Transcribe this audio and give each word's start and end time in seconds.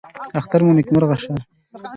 اختر 0.39 0.61
مو 0.65 0.71
نیکمرغه 0.77 1.17
شه 1.23 1.33